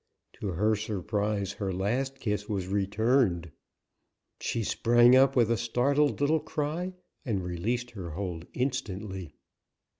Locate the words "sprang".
4.63-5.15